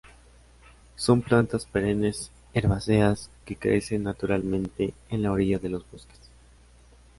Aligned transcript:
Son 0.95 1.21
plantas 1.21 1.67
perennes 1.67 2.31
herbáceas 2.55 3.29
que 3.45 3.55
crecen 3.55 4.01
naturalmente 4.01 4.95
en 5.11 5.21
la 5.21 5.31
orilla 5.31 5.59
de 5.59 5.69
los 5.69 5.85
bosques. 5.91 6.19